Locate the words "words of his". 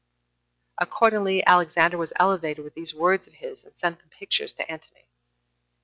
2.91-3.63